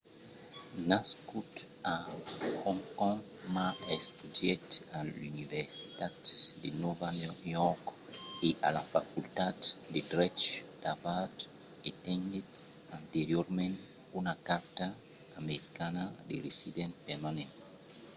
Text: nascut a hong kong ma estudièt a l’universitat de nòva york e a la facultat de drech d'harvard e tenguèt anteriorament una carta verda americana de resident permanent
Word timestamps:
nascut 0.89 1.53
a 1.93 1.95
hong 2.63 2.83
kong 2.99 3.19
ma 3.55 3.67
estudièt 3.97 4.67
a 4.97 4.99
l’universitat 5.09 6.17
de 6.61 6.69
nòva 6.83 7.09
york 7.55 7.85
e 8.47 8.49
a 8.67 8.69
la 8.77 8.83
facultat 8.93 9.59
de 9.93 10.01
drech 10.11 10.43
d'harvard 10.81 11.37
e 11.87 11.89
tenguèt 12.07 12.49
anteriorament 12.99 13.75
una 14.19 14.33
carta 14.47 14.85
verda 14.91 15.37
americana 15.41 16.03
de 16.29 16.35
resident 16.47 16.93
permanent 17.07 17.53